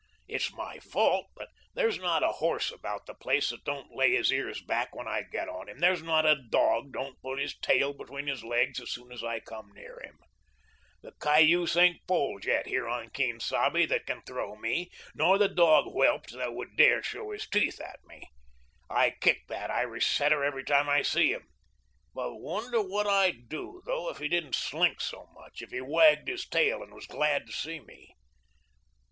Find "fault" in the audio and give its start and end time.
0.79-1.27